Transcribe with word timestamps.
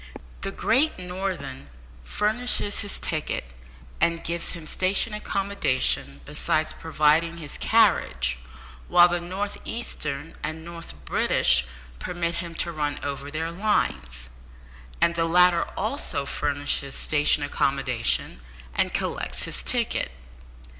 The 0.41 0.51
Great 0.51 0.97
Northern 0.97 1.69
furnishes 2.03 2.79
his 2.79 2.97
ticket, 2.97 3.43
and 4.01 4.23
gives 4.23 4.53
him 4.53 4.65
station 4.65 5.13
accommodation 5.13 6.21
besides 6.25 6.73
providing 6.73 7.37
his 7.37 7.55
carriage, 7.59 8.39
while 8.87 9.07
the 9.07 9.21
North 9.21 9.59
Eastern 9.63 10.35
and 10.41 10.65
North 10.65 10.95
British 11.05 11.67
permit 11.99 12.33
him 12.41 12.55
to 12.55 12.71
run 12.71 12.99
over 13.03 13.29
their 13.29 13.51
lines; 13.51 14.31
and 14.99 15.13
the 15.13 15.25
latter 15.25 15.65
also 15.77 16.25
furnishes 16.25 16.95
station 16.95 17.43
accommodation, 17.43 18.39
and 18.73 18.95
collects 18.95 19.43
his 19.43 19.61
ticket. 19.61 20.09